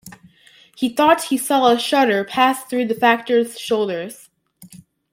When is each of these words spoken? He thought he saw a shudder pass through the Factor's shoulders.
He 0.75 0.89
thought 0.89 1.25
he 1.25 1.37
saw 1.37 1.67
a 1.67 1.77
shudder 1.77 2.23
pass 2.23 2.63
through 2.63 2.87
the 2.87 2.95
Factor's 2.95 3.59
shoulders. 3.59 4.31